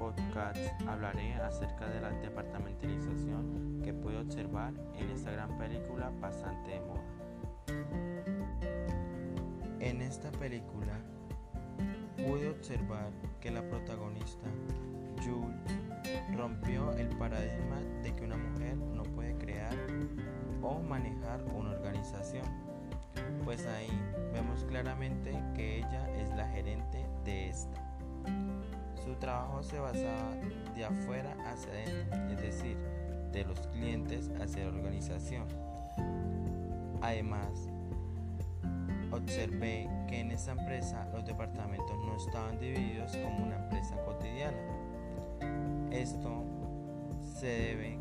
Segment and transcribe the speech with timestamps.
[0.00, 6.80] podcast hablaré acerca de la departamentalización que pude observar en esta gran película bastante de
[6.80, 7.04] moda.
[9.78, 10.94] En esta película
[12.16, 13.10] pude observar
[13.42, 14.46] que la protagonista,
[15.22, 19.76] Jules, rompió el paradigma de que una mujer no puede crear
[20.62, 22.46] o manejar una organización,
[23.44, 23.90] pues ahí
[24.32, 26.09] vemos claramente que ella
[29.04, 30.32] Su trabajo se basaba
[30.74, 32.76] de afuera hacia adentro, es decir,
[33.32, 35.46] de los clientes hacia la organización.
[37.00, 37.68] Además,
[39.10, 44.58] observé que en esta empresa los departamentos no estaban divididos como una empresa cotidiana.
[45.90, 46.44] Esto
[47.38, 47.98] se debe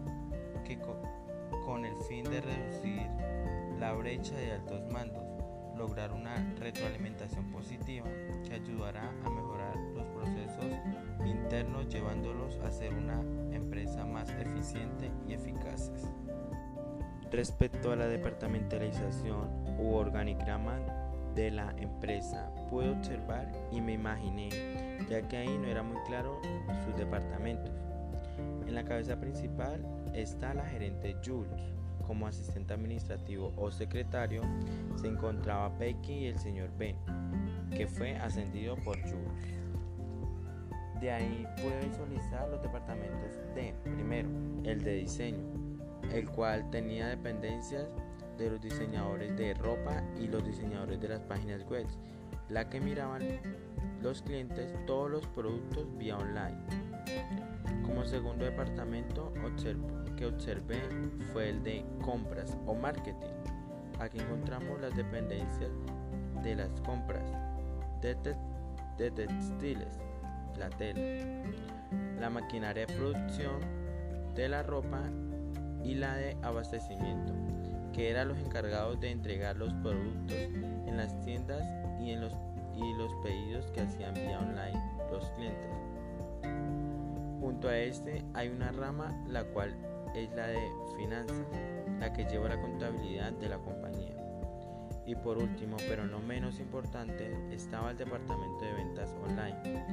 [0.66, 0.78] que
[1.66, 3.08] con el fin de reducir
[3.80, 5.24] la brecha de altos mandos,
[5.78, 8.08] lograr una retroalimentación positiva
[8.46, 10.69] que ayudará a mejorar los procesos
[11.90, 13.22] llevándolos a ser una
[13.52, 16.08] empresa más eficiente y eficaces.
[17.32, 20.80] Respecto a la departamentalización u organigrama
[21.36, 24.50] de la empresa, pude observar y me imaginé,
[25.10, 26.42] ya que ahí no era muy claro
[26.86, 27.72] sus departamentos.
[28.66, 31.62] En la cabeza principal está la gerente Jules.
[32.08, 34.42] Como asistente administrativo o secretario
[34.96, 36.96] se encontraba Becky y el señor Ben,
[37.76, 39.59] que fue ascendido por Jules.
[41.00, 44.28] De ahí pude visualizar los departamentos de, primero,
[44.66, 45.46] el de diseño,
[46.14, 47.88] el cual tenía dependencias
[48.38, 51.86] de los diseñadores de ropa y los diseñadores de las páginas web,
[52.50, 53.22] la que miraban
[54.02, 56.58] los clientes todos los productos vía online.
[57.84, 59.34] Como segundo departamento
[60.18, 60.82] que observé
[61.32, 63.34] fue el de compras o marketing.
[64.00, 65.72] Aquí encontramos las dependencias
[66.44, 67.24] de las compras
[68.02, 68.16] de,
[68.98, 70.00] de textiles,
[70.60, 71.00] la tela,
[72.20, 73.60] la maquinaria de producción
[74.36, 75.02] de la ropa
[75.84, 77.34] y la de abastecimiento,
[77.94, 80.36] que eran los encargados de entregar los productos
[80.86, 81.64] en las tiendas
[82.02, 82.34] y en los,
[82.76, 84.80] y los pedidos que hacían vía online
[85.12, 85.70] los clientes.
[87.40, 89.74] Junto a este hay una rama la cual
[90.14, 90.60] es la de
[90.98, 91.48] finanzas,
[92.00, 93.79] la que lleva la contabilidad de la compañía.
[95.10, 99.84] Y por último, pero no menos importante, estaba el departamento de ventas online,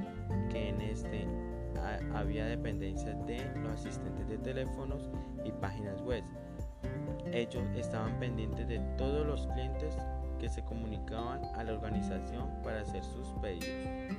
[0.51, 1.27] que en este
[2.13, 5.09] había dependencias de los asistentes de teléfonos
[5.43, 6.23] y páginas web.
[7.33, 9.97] Ellos estaban pendientes de todos los clientes
[10.39, 14.16] que se comunicaban a la organización para hacer sus pedidos.